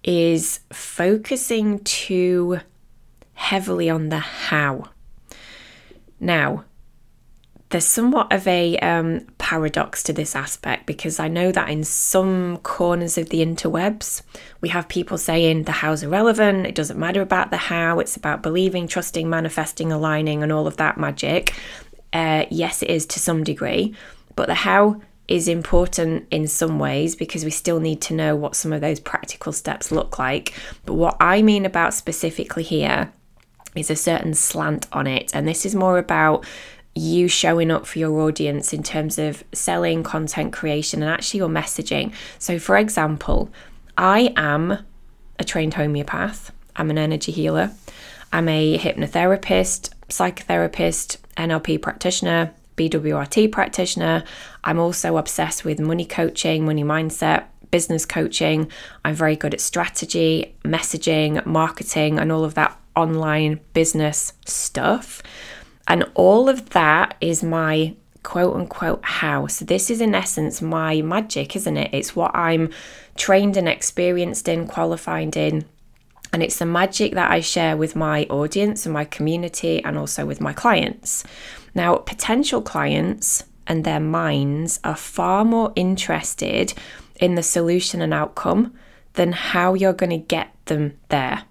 is 0.02 0.61
focusing 0.71 1.78
too 1.80 2.61
heavily 3.40 3.88
on 3.88 4.11
the 4.11 4.18
how. 4.18 4.90
Now, 6.20 6.64
there's 7.70 7.87
somewhat 7.87 8.30
of 8.32 8.47
a 8.47 8.76
um, 8.78 9.26
paradox 9.38 10.02
to 10.02 10.12
this 10.12 10.37
aspect 10.37 10.85
because 10.87 11.18
I 11.18 11.28
know 11.28 11.50
that 11.50 11.70
in 11.70 11.82
some 11.82 12.59
corners 12.59 13.16
of 13.16 13.30
the 13.30 13.38
interwebs, 13.38 14.23
we 14.61 14.68
have 14.68 14.88
people 14.88 15.16
saying 15.16 15.62
the 15.62 15.73
how's 15.73 16.02
irrelevant, 16.02 16.66
it 16.66 16.75
doesn't 16.75 16.99
matter 16.99 17.23
about 17.23 17.50
the 17.50 17.56
how, 17.56 17.99
it's 17.99 18.16
about 18.16 18.42
believing, 18.42 18.87
trusting, 18.87 19.28
manifesting, 19.28 19.90
aligning, 19.90 20.42
and 20.42 20.52
all 20.52 20.66
of 20.66 20.76
that 20.76 20.99
magic. 20.99 21.54
Uh, 22.12 22.44
yes, 22.50 22.82
it 22.82 22.90
is 22.90 23.06
to 23.06 23.18
some 23.20 23.42
degree, 23.42 23.94
but 24.37 24.49
the 24.49 24.54
how 24.54 25.00
is 25.28 25.49
important 25.49 26.26
in 26.30 26.47
some 26.47 26.78
ways 26.78 27.16
because 27.16 27.44
we 27.44 27.50
still 27.50 27.80
need 27.80 28.02
to 28.02 28.14
know 28.14 28.37
what 28.37 28.56
some 28.56 28.73
of 28.73 28.80
those 28.80 29.00
practical 29.00 29.52
steps 29.52 29.90
look 29.90 30.18
like. 30.18 30.52
But 30.85 30.94
what 30.94 31.16
I 31.20 31.40
mean 31.40 31.64
about 31.64 31.94
specifically 31.94 32.64
here 32.64 33.12
is 33.74 33.90
a 33.90 33.96
certain 33.96 34.34
slant 34.34 34.86
on 34.92 35.06
it, 35.06 35.34
and 35.34 35.46
this 35.46 35.64
is 35.64 35.74
more 35.74 35.98
about 35.98 36.44
you 36.94 37.28
showing 37.28 37.70
up 37.70 37.86
for 37.86 37.98
your 37.98 38.20
audience 38.20 38.72
in 38.72 38.82
terms 38.82 39.18
of 39.18 39.44
selling, 39.52 40.02
content 40.02 40.52
creation, 40.52 41.02
and 41.02 41.10
actually 41.10 41.38
your 41.38 41.48
messaging. 41.48 42.12
So, 42.38 42.58
for 42.58 42.76
example, 42.76 43.50
I 43.96 44.32
am 44.36 44.84
a 45.38 45.44
trained 45.44 45.74
homeopath, 45.74 46.50
I'm 46.76 46.90
an 46.90 46.98
energy 46.98 47.32
healer, 47.32 47.70
I'm 48.32 48.48
a 48.48 48.78
hypnotherapist, 48.78 49.90
psychotherapist, 50.08 51.18
NLP 51.36 51.80
practitioner, 51.80 52.52
BWRT 52.76 53.52
practitioner. 53.52 54.24
I'm 54.64 54.78
also 54.78 55.16
obsessed 55.16 55.64
with 55.64 55.80
money 55.80 56.04
coaching, 56.04 56.64
money 56.64 56.84
mindset, 56.84 57.44
business 57.70 58.06
coaching. 58.06 58.70
I'm 59.04 59.14
very 59.14 59.36
good 59.36 59.54
at 59.54 59.60
strategy, 59.60 60.54
messaging, 60.64 61.44
marketing, 61.44 62.18
and 62.18 62.32
all 62.32 62.44
of 62.44 62.54
that 62.54 62.76
online 62.97 63.61
business 63.73 64.32
stuff. 64.47 65.23
And 65.88 66.04
all 66.14 66.49
of 66.49 66.70
that 66.70 67.16
is 67.20 67.42
my 67.42 67.94
quote 68.23 68.54
unquote 68.54 69.04
house. 69.04 69.61
This 69.61 69.90
is 69.90 70.00
in 70.00 70.14
essence 70.14 70.61
my 70.61 71.02
magic, 71.02 71.56
isn't 71.56 71.76
it? 71.76 71.90
It's 71.92 72.14
what 72.14 72.35
I'm 72.35 72.70
trained 73.16 73.56
and 73.56 73.68
experienced 73.68 74.49
in, 74.49 74.66
qualified 74.66 75.37
in. 75.37 75.64
And 76.32 76.42
it's 76.42 76.59
the 76.59 76.66
magic 76.66 77.14
that 77.14 77.30
I 77.30 77.40
share 77.40 77.76
with 77.76 77.97
my 77.97 78.25
audience 78.25 78.87
and 78.87 78.92
my 78.92 79.04
community 79.04 79.82
and 79.82 79.99
also 79.99 80.25
with 80.25 80.40
my 80.40 80.52
clients. 80.52 81.25
Now, 81.75 81.97
potential 81.97 82.62
clients 82.62 83.44
and 83.66 83.85
their 83.85 84.00
minds 84.00 84.80
are 84.85 84.97
far 84.97 85.44
more 85.44 85.73
interested 85.75 86.73
in 87.16 87.35
the 87.35 87.42
solution 87.42 88.00
and 88.00 88.14
outcome 88.14 88.75
than 89.14 89.32
how 89.32 89.75
you're 89.75 89.92
going 89.92 90.11
to 90.11 90.18
get 90.18 90.54
them 90.66 90.97
there. 91.09 91.42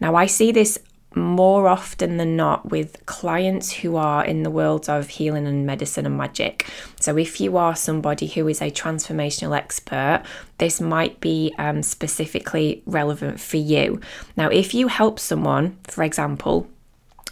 Now, 0.00 0.14
I 0.14 0.26
see 0.26 0.52
this 0.52 0.78
more 1.14 1.68
often 1.68 2.16
than 2.16 2.36
not 2.36 2.70
with 2.70 3.04
clients 3.04 3.70
who 3.70 3.96
are 3.96 4.24
in 4.24 4.44
the 4.44 4.50
world 4.50 4.88
of 4.88 5.08
healing 5.10 5.46
and 5.46 5.66
medicine 5.66 6.06
and 6.06 6.16
magic. 6.16 6.66
So, 7.00 7.16
if 7.16 7.40
you 7.40 7.56
are 7.56 7.76
somebody 7.76 8.26
who 8.26 8.48
is 8.48 8.62
a 8.62 8.70
transformational 8.70 9.56
expert, 9.56 10.22
this 10.58 10.80
might 10.80 11.20
be 11.20 11.54
um, 11.58 11.82
specifically 11.82 12.82
relevant 12.86 13.40
for 13.40 13.58
you. 13.58 14.00
Now, 14.36 14.48
if 14.48 14.74
you 14.74 14.88
help 14.88 15.18
someone, 15.18 15.78
for 15.84 16.02
example, 16.02 16.68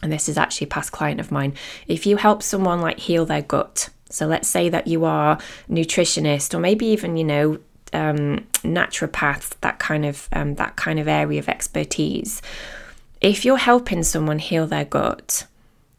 and 0.02 0.12
this 0.12 0.28
is 0.28 0.38
actually 0.38 0.66
a 0.66 0.68
past 0.68 0.92
client 0.92 1.20
of 1.20 1.30
mine, 1.30 1.54
if 1.86 2.06
you 2.06 2.16
help 2.16 2.42
someone 2.42 2.80
like 2.80 3.00
heal 3.00 3.26
their 3.26 3.42
gut, 3.42 3.90
so 4.08 4.26
let's 4.26 4.48
say 4.48 4.68
that 4.68 4.86
you 4.86 5.04
are 5.04 5.38
nutritionist 5.68 6.52
or 6.52 6.58
maybe 6.58 6.86
even, 6.86 7.16
you 7.16 7.24
know, 7.24 7.58
um, 7.92 8.46
naturopath, 8.62 9.54
that 9.60 9.78
kind 9.78 10.04
of 10.04 10.28
um, 10.32 10.54
that 10.56 10.76
kind 10.76 10.98
of 10.98 11.08
area 11.08 11.38
of 11.38 11.48
expertise 11.48 12.42
if 13.20 13.44
you're 13.44 13.58
helping 13.58 14.02
someone 14.02 14.38
heal 14.38 14.66
their 14.66 14.84
gut, 14.84 15.46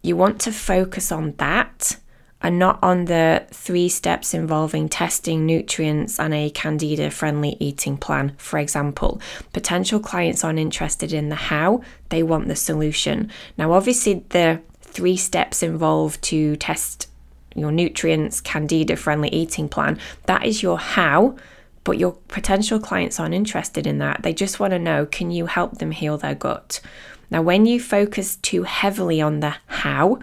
you 0.02 0.16
want 0.16 0.42
to 0.42 0.52
focus 0.52 1.12
on 1.12 1.34
that 1.38 1.98
and 2.44 2.58
not 2.58 2.80
on 2.82 3.06
the 3.06 3.46
three 3.52 3.88
steps 3.88 4.34
involving 4.34 4.90
testing 4.90 5.46
nutrients 5.46 6.20
and 6.20 6.34
a 6.34 6.50
candida 6.50 7.12
friendly 7.12 7.56
eating 7.60 7.98
plan. 7.98 8.34
For 8.38 8.58
example, 8.58 9.22
potential 9.54 10.00
clients 10.00 10.44
aren't 10.44 10.58
interested 10.58 11.14
in 11.14 11.30
the 11.30 11.36
how, 11.36 11.84
they 12.10 12.24
want 12.24 12.48
the 12.48 12.56
solution. 12.56 13.30
Now, 13.60 13.74
obviously, 13.74 14.26
the 14.30 14.60
three 14.82 15.18
steps 15.18 15.62
involved 15.62 16.24
to 16.24 16.56
test 16.56 17.08
your 17.56 17.72
nutrients, 17.72 18.42
candida 18.42 18.96
friendly 18.96 19.30
eating 19.30 19.70
plan, 19.70 20.00
that 20.26 20.44
is 20.44 20.64
your 20.64 20.80
how. 20.80 21.36
But 21.84 21.98
your 21.98 22.14
potential 22.28 22.80
clients 22.80 23.20
aren't 23.20 23.34
interested 23.34 23.88
in 23.88 23.98
that. 24.00 24.22
They 24.24 24.34
just 24.34 24.60
want 24.60 24.72
to 24.72 24.80
know 24.80 25.06
can 25.06 25.32
you 25.32 25.48
help 25.48 25.80
them 25.80 25.92
heal 25.92 26.18
their 26.18 26.36
gut? 26.36 26.80
Now, 27.32 27.42
when 27.42 27.66
you 27.66 27.80
focus 27.80 28.36
too 28.36 28.64
heavily 28.64 29.22
on 29.22 29.40
the 29.40 29.56
how, 29.68 30.20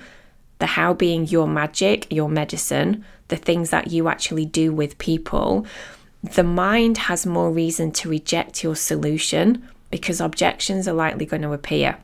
the 0.59 0.67
how 0.67 0.93
being 0.93 1.27
your 1.27 1.49
magic, 1.49 2.07
your 2.13 2.29
medicine, 2.29 3.05
the 3.29 3.37
things 3.37 3.71
that 3.71 3.91
you 3.91 4.09
actually 4.09 4.45
do 4.45 4.73
with 4.73 4.99
people, 4.99 5.67
the 6.23 6.45
mind 6.45 6.99
has 6.99 7.25
more 7.25 7.51
reason 7.51 7.93
to 7.93 8.11
reject 8.11 8.63
your 8.63 8.77
solution 8.77 9.67
because 9.91 10.21
objections 10.21 10.87
are 10.87 10.95
likely 10.95 11.25
going 11.25 11.43
to 11.43 11.53
appear. 11.53 11.97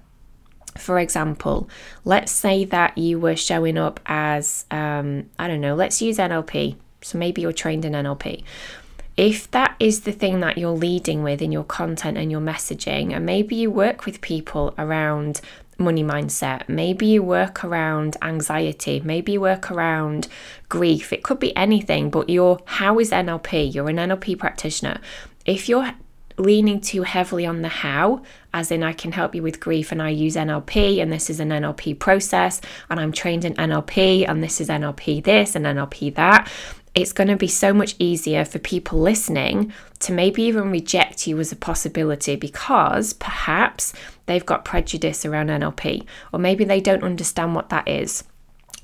For 0.78 0.98
example, 0.98 1.68
let's 2.04 2.32
say 2.32 2.64
that 2.64 2.96
you 2.96 3.20
were 3.20 3.36
showing 3.36 3.76
up 3.76 4.00
as, 4.06 4.64
um, 4.70 5.28
I 5.38 5.46
don't 5.46 5.60
know, 5.60 5.74
let's 5.74 6.00
use 6.00 6.16
NLP. 6.16 6.76
So 7.02 7.18
maybe 7.18 7.42
you're 7.42 7.52
trained 7.52 7.84
in 7.84 7.92
NLP 7.92 8.42
if 9.16 9.50
that 9.52 9.76
is 9.78 10.00
the 10.00 10.12
thing 10.12 10.40
that 10.40 10.58
you're 10.58 10.70
leading 10.70 11.22
with 11.22 11.40
in 11.40 11.52
your 11.52 11.64
content 11.64 12.18
and 12.18 12.30
your 12.30 12.40
messaging, 12.40 13.12
and 13.12 13.24
maybe 13.24 13.54
you 13.54 13.70
work 13.70 14.06
with 14.06 14.20
people 14.20 14.74
around 14.76 15.40
money 15.78 16.02
mindset, 16.02 16.68
maybe 16.68 17.06
you 17.06 17.22
work 17.22 17.64
around 17.64 18.16
anxiety, 18.22 19.00
maybe 19.04 19.32
you 19.32 19.40
work 19.40 19.70
around 19.70 20.28
grief, 20.68 21.12
it 21.12 21.22
could 21.22 21.38
be 21.38 21.56
anything, 21.56 22.10
but 22.10 22.28
you're 22.28 22.60
how 22.64 22.98
is 22.98 23.10
NLP? 23.10 23.74
You're 23.74 23.90
an 23.90 23.96
NLP 23.96 24.38
practitioner. 24.38 25.00
If 25.46 25.68
you're 25.68 25.92
leaning 26.36 26.80
too 26.80 27.02
heavily 27.02 27.46
on 27.46 27.62
the 27.62 27.68
how, 27.68 28.22
as 28.52 28.70
in 28.70 28.82
I 28.82 28.92
can 28.92 29.12
help 29.12 29.34
you 29.34 29.42
with 29.42 29.60
grief 29.60 29.92
and 29.92 30.02
I 30.02 30.08
use 30.10 30.34
NLP 30.34 31.00
and 31.00 31.12
this 31.12 31.30
is 31.30 31.38
an 31.38 31.50
NLP 31.50 31.98
process 31.98 32.60
and 32.90 32.98
I'm 32.98 33.12
trained 33.12 33.44
in 33.44 33.54
NLP 33.54 34.28
and 34.28 34.42
this 34.42 34.60
is 34.60 34.68
NLP 34.68 35.22
this 35.22 35.54
and 35.54 35.64
NLP 35.64 36.14
that, 36.16 36.50
it's 36.94 37.12
going 37.12 37.28
to 37.28 37.36
be 37.36 37.48
so 37.48 37.72
much 37.72 37.96
easier 37.98 38.44
for 38.44 38.58
people 38.58 39.00
listening 39.00 39.72
to 39.98 40.12
maybe 40.12 40.42
even 40.44 40.70
reject 40.70 41.26
you 41.26 41.38
as 41.40 41.50
a 41.50 41.56
possibility 41.56 42.36
because 42.36 43.12
perhaps 43.14 43.92
they've 44.26 44.46
got 44.46 44.64
prejudice 44.64 45.26
around 45.26 45.48
NLP, 45.48 46.06
or 46.32 46.38
maybe 46.38 46.64
they 46.64 46.80
don't 46.80 47.02
understand 47.02 47.54
what 47.54 47.70
that 47.70 47.88
is. 47.88 48.24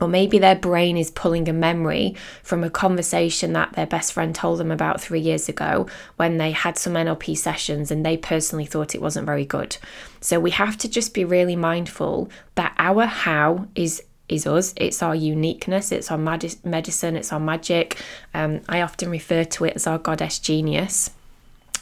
Or 0.01 0.09
maybe 0.09 0.39
their 0.39 0.57
brain 0.57 0.97
is 0.97 1.11
pulling 1.11 1.47
a 1.49 1.53
memory 1.53 2.17
from 2.43 2.65
a 2.65 2.71
conversation 2.71 3.53
that 3.53 3.75
their 3.75 3.87
best 3.87 4.15
friend 4.15 4.35
told 4.35 4.59
them 4.59 4.71
about 4.71 5.01
three 5.01 5.21
years 5.21 5.49
ago 5.49 5.87
when 6.17 6.39
they 6.39 6.53
had 6.53 6.79
some 6.79 6.95
NLP 6.95 7.37
sessions 7.37 7.91
and 7.91 8.05
they 8.05 8.17
personally 8.17 8.65
thought 8.65 8.95
it 8.95 9.03
wasn't 9.03 9.27
very 9.27 9.45
good. 9.45 9.77
So 10.23 10.41
we 10.41 10.53
have 10.53 10.79
to 10.79 10.89
just 10.89 11.13
be 11.13 11.25
really 11.25 11.57
mindful 11.57 12.31
that 12.55 12.75
our 12.79 13.05
how 13.05 13.69
is 13.75 14.03
is 14.31 14.47
us. 14.47 14.73
It's 14.77 15.03
our 15.03 15.15
uniqueness, 15.15 15.93
it's 15.93 16.11
our 16.11 16.19
medicine, 16.19 17.17
it's 17.17 17.33
our 17.33 17.41
magic. 17.41 18.01
Um, 18.33 18.61
I 18.69 18.81
often 18.81 19.11
refer 19.11 19.45
to 19.45 19.65
it 19.65 19.77
as 19.77 19.87
our 19.87 19.99
goddess 19.99 20.39
genius. 20.39 21.11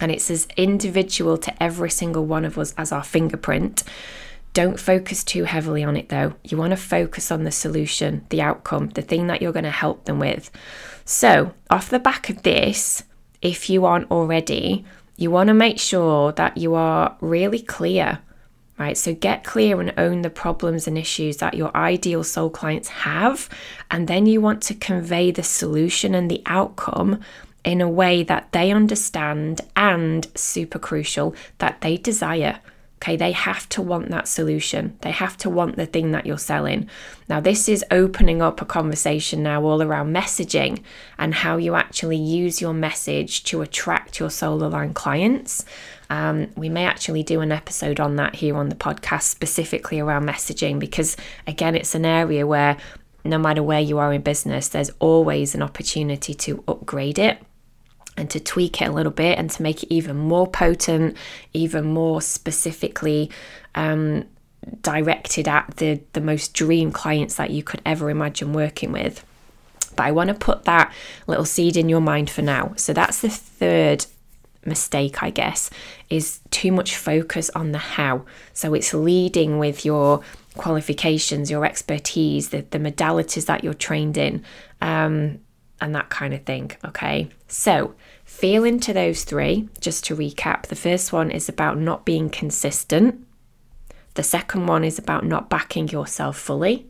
And 0.01 0.13
it's 0.13 0.31
as 0.31 0.47
individual 0.57 1.39
to 1.39 1.63
every 1.63 1.91
single 1.91 2.25
one 2.25 2.45
of 2.45 2.57
us 2.57 2.73
as 2.79 2.93
our 2.93 3.03
fingerprint. 3.03 3.83
Don't 4.55 4.81
focus 4.81 5.23
too 5.25 5.45
heavily 5.45 5.85
on 5.85 5.97
it 5.97 6.09
though. 6.09 6.35
You 6.45 6.57
want 6.57 6.71
to 6.71 6.77
focus 6.77 7.31
on 7.31 7.45
the 7.45 7.51
solution, 7.51 8.25
the 8.31 8.41
outcome, 8.41 8.91
the 8.91 9.03
thing 9.03 9.27
that 9.27 9.43
you're 9.43 9.53
going 9.53 9.65
to 9.65 9.71
help 9.71 10.05
them 10.05 10.19
with. 10.19 10.51
So, 11.05 11.55
off 11.71 11.91
the 11.91 11.99
back 11.99 12.29
of 12.29 12.43
this, 12.43 13.03
if 13.41 13.71
you 13.71 13.85
aren't 13.85 14.11
already, 14.11 14.85
you 15.17 15.31
want 15.31 15.49
to 15.49 15.55
make 15.55 15.79
sure 15.79 16.33
that 16.33 16.57
you 16.57 16.75
are 16.75 17.17
really 17.21 17.61
clear, 17.61 18.21
right? 18.79 18.97
So 18.97 19.15
get 19.15 19.45
clear 19.45 19.81
and 19.81 19.93
own 19.99 20.23
the 20.23 20.31
problems 20.31 20.87
and 20.87 20.97
issues 20.97 21.39
that 21.39 21.55
your 21.55 21.77
ideal 21.77 22.23
soul 22.25 22.51
clients 22.51 22.89
have. 22.89 23.49
And 23.91 24.09
then 24.09 24.27
you 24.27 24.41
want 24.41 24.63
to 24.65 24.75
convey 24.75 25.31
the 25.31 25.43
solution 25.43 26.15
and 26.15 26.31
the 26.31 26.43
outcome 26.47 27.21
in 27.65 27.81
a 27.81 27.89
way 27.89 28.23
that 28.23 28.53
they 28.53 28.71
understand 28.71 29.61
and, 29.77 30.27
super 30.37 30.79
crucial, 30.79 31.35
that 31.59 31.81
they 31.81 31.97
desire. 31.97 32.61
Okay, 32.99 33.17
they 33.17 33.31
have 33.31 33.69
to 33.69 33.81
want 33.81 34.11
that 34.11 34.27
solution. 34.27 34.99
They 35.03 35.13
have 35.13 35.37
to 35.39 35.51
want 35.51 35.77
the 35.77 35.87
thing 35.87 36.11
that 36.11 36.27
you're 36.27 36.37
selling. 36.37 36.91
Now, 37.29 37.39
this 37.39 37.69
is 37.69 37.85
opening 37.93 38.43
up 38.43 38.61
a 38.61 38.65
conversation 38.65 39.41
now 39.45 39.63
all 39.63 39.83
around 39.83 40.13
messaging 40.13 40.83
and 41.17 41.33
how 41.33 41.59
you 41.59 41.77
actually 41.77 42.17
use 42.17 42.61
your 42.61 42.75
message 42.75 43.45
to 43.45 43.63
attract 43.63 44.19
your 44.19 44.31
soul 44.31 44.65
aligned 44.65 44.97
clients. 44.97 45.65
Um, 46.11 46.49
we 46.57 46.69
may 46.69 46.87
actually 46.87 47.23
do 47.23 47.41
an 47.41 47.53
episode 47.53 48.01
on 48.01 48.17
that 48.17 48.35
here 48.35 48.57
on 48.57 48.69
the 48.69 48.75
podcast, 48.75 49.23
specifically 49.23 50.01
around 50.01 50.27
messaging, 50.27 50.81
because 50.81 51.17
again, 51.47 51.77
it's 51.77 51.95
an 51.95 52.05
area 52.05 52.49
where 52.49 52.77
no 53.25 53.39
matter 53.39 53.63
where 53.63 53.81
you 53.81 53.99
are 53.99 54.13
in 54.13 54.23
business, 54.23 54.69
there's 54.69 54.91
always 54.99 55.55
an 55.55 55.63
opportunity 55.63 56.35
to 56.35 56.65
upgrade 56.67 57.21
it 57.21 57.39
and 58.19 58.29
to 58.31 58.41
tweak 58.41 58.83
it 58.83 58.89
a 58.89 58.93
little 58.93 59.13
bit 59.13 59.39
and 59.39 59.51
to 59.51 59.63
make 59.63 59.83
it 59.83 59.95
even 59.95 60.17
more 60.17 60.47
potent, 60.47 61.17
even 61.53 61.87
more 61.87 62.21
specifically 62.21 63.31
um, 63.75 64.25
directed 64.83 65.49
at 65.49 65.77
the, 65.77 66.01
the 66.13 66.21
most 66.21 66.53
dream 66.55 66.91
clients 66.91 67.37
that 67.37 67.51
you 67.51 67.63
could 67.63 67.81
ever 67.87 68.11
imagine 68.11 68.53
working 68.53 68.93
with. 68.93 69.25
But 69.97 70.07
I 70.07 70.13
want 70.13 70.29
to 70.29 70.35
put 70.35 70.65
that 70.65 70.93
little 71.27 71.45
seed 71.45 71.77
in 71.77 71.89
your 71.89 72.01
mind 72.01 72.31
for 72.31 72.43
now. 72.43 72.73
So 72.77 72.93
that's 72.93 73.21
the 73.21 73.31
third 73.31 74.07
mistake, 74.65 75.23
I 75.23 75.31
guess, 75.31 75.71
is 76.11 76.41
too 76.51 76.73
much 76.73 76.97
focus 76.97 77.51
on 77.51 77.73
the 77.73 77.79
how. 77.79 78.25
So 78.53 78.75
it's 78.75 78.93
leading 78.93 79.59
with 79.59 79.85
your 79.85 80.23
qualifications, 80.57 81.51
your 81.51 81.65
expertise, 81.65 82.51
the, 82.51 82.65
the 82.71 82.79
modalities 82.79 83.47
that 83.47 83.65
you're 83.65 83.75
trained 83.75 84.17
in. 84.17 84.45
Um, 84.81 85.41
and 85.81 85.95
that 85.95 86.11
kind 86.11 86.35
of 86.35 86.45
thing. 86.45 86.73
Okay, 86.85 87.29
so 87.47 87.95
feel 88.25 88.65
into 88.65 88.93
those 88.93 89.25
three. 89.25 89.69
Just 89.81 90.05
to 90.07 90.17
recap, 90.17 90.67
the 90.67 90.77
first 90.77 91.13
one 91.13 91.31
is 91.31 91.49
about 91.49 91.79
not 91.79 92.05
being 92.05 92.31
consistent, 92.31 93.25
the 94.15 94.23
second 94.23 94.67
one 94.67 94.85
is 94.85 94.99
about 94.99 95.25
not 95.25 95.49
backing 95.49 95.89
yourself 95.89 96.37
fully, 96.37 96.87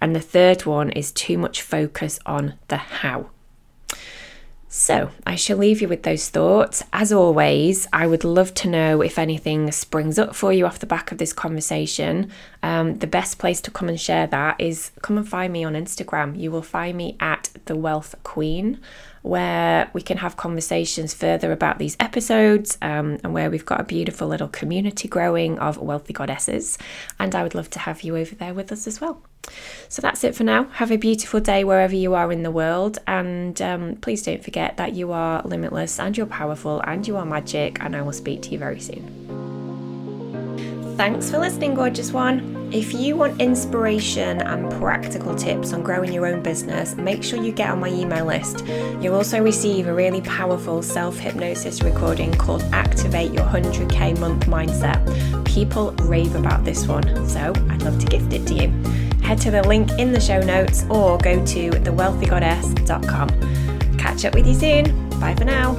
and 0.00 0.14
the 0.14 0.20
third 0.20 0.64
one 0.64 0.90
is 0.90 1.10
too 1.10 1.38
much 1.38 1.62
focus 1.62 2.20
on 2.24 2.54
the 2.68 2.76
how. 2.76 3.30
So, 4.78 5.10
I 5.26 5.36
shall 5.36 5.56
leave 5.56 5.80
you 5.80 5.88
with 5.88 6.02
those 6.02 6.28
thoughts. 6.28 6.82
As 6.92 7.10
always, 7.10 7.88
I 7.94 8.06
would 8.06 8.24
love 8.24 8.52
to 8.56 8.68
know 8.68 9.00
if 9.00 9.18
anything 9.18 9.72
springs 9.72 10.18
up 10.18 10.36
for 10.36 10.52
you 10.52 10.66
off 10.66 10.80
the 10.80 10.86
back 10.86 11.10
of 11.10 11.16
this 11.16 11.32
conversation. 11.32 12.30
Um, 12.62 12.98
the 12.98 13.06
best 13.06 13.38
place 13.38 13.62
to 13.62 13.70
come 13.70 13.88
and 13.88 13.98
share 13.98 14.26
that 14.26 14.60
is 14.60 14.90
come 15.00 15.16
and 15.16 15.26
find 15.26 15.50
me 15.50 15.64
on 15.64 15.72
Instagram. 15.72 16.38
You 16.38 16.50
will 16.50 16.60
find 16.60 16.94
me 16.94 17.16
at 17.20 17.48
The 17.64 17.74
Wealth 17.74 18.16
Queen 18.22 18.78
where 19.26 19.90
we 19.92 20.00
can 20.00 20.18
have 20.18 20.36
conversations 20.36 21.12
further 21.12 21.50
about 21.50 21.78
these 21.78 21.96
episodes 21.98 22.78
um, 22.80 23.18
and 23.24 23.34
where 23.34 23.50
we've 23.50 23.66
got 23.66 23.80
a 23.80 23.84
beautiful 23.84 24.28
little 24.28 24.48
community 24.48 25.08
growing 25.08 25.58
of 25.58 25.78
wealthy 25.78 26.12
goddesses. 26.12 26.78
And 27.18 27.34
I 27.34 27.42
would 27.42 27.54
love 27.54 27.68
to 27.70 27.80
have 27.80 28.02
you 28.02 28.16
over 28.16 28.34
there 28.36 28.54
with 28.54 28.70
us 28.70 28.86
as 28.86 29.00
well. 29.00 29.20
So 29.88 30.00
that's 30.00 30.22
it 30.24 30.34
for 30.34 30.44
now. 30.44 30.64
Have 30.64 30.92
a 30.92 30.96
beautiful 30.96 31.40
day 31.40 31.64
wherever 31.64 31.94
you 31.94 32.14
are 32.14 32.30
in 32.30 32.44
the 32.44 32.50
world. 32.50 32.98
And 33.06 33.60
um, 33.60 33.96
please 33.96 34.22
don't 34.22 34.42
forget 34.44 34.76
that 34.76 34.94
you 34.94 35.10
are 35.12 35.42
limitless 35.44 35.98
and 35.98 36.16
you're 36.16 36.26
powerful 36.26 36.80
and 36.84 37.06
you 37.06 37.16
are 37.16 37.26
magic. 37.26 37.78
And 37.80 37.96
I 37.96 38.02
will 38.02 38.12
speak 38.12 38.42
to 38.42 38.50
you 38.50 38.58
very 38.58 38.80
soon. 38.80 39.34
Thanks 40.96 41.30
for 41.30 41.38
listening, 41.38 41.74
gorgeous 41.74 42.12
one. 42.12 42.55
If 42.72 42.92
you 42.92 43.16
want 43.16 43.40
inspiration 43.40 44.42
and 44.42 44.68
practical 44.72 45.36
tips 45.36 45.72
on 45.72 45.84
growing 45.84 46.12
your 46.12 46.26
own 46.26 46.42
business, 46.42 46.96
make 46.96 47.22
sure 47.22 47.40
you 47.40 47.52
get 47.52 47.70
on 47.70 47.78
my 47.78 47.88
email 47.88 48.24
list. 48.24 48.66
You'll 49.00 49.14
also 49.14 49.40
receive 49.40 49.86
a 49.86 49.94
really 49.94 50.20
powerful 50.22 50.82
self 50.82 51.16
hypnosis 51.16 51.80
recording 51.82 52.34
called 52.34 52.64
Activate 52.72 53.32
Your 53.32 53.44
100k 53.44 54.18
Month 54.18 54.46
Mindset. 54.46 55.44
People 55.44 55.92
rave 56.02 56.34
about 56.34 56.64
this 56.64 56.86
one, 56.86 57.04
so 57.28 57.52
I'd 57.70 57.82
love 57.82 58.00
to 58.00 58.06
gift 58.06 58.32
it 58.32 58.44
to 58.48 58.54
you. 58.54 58.68
Head 59.22 59.38
to 59.42 59.52
the 59.52 59.62
link 59.62 59.88
in 59.98 60.12
the 60.12 60.20
show 60.20 60.40
notes 60.40 60.84
or 60.90 61.18
go 61.18 61.44
to 61.46 61.70
thewealthygoddess.com. 61.70 63.96
Catch 63.96 64.24
up 64.24 64.34
with 64.34 64.46
you 64.46 64.54
soon. 64.54 65.08
Bye 65.20 65.36
for 65.36 65.44
now. 65.44 65.74